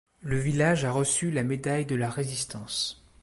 Le 0.21 0.39
village 0.39 0.83
a 0.83 0.91
reçu 0.91 1.29
la 1.29 1.43
médaille 1.43 1.85
de 1.85 1.93
la 1.93 2.09
Résistance. 2.09 3.05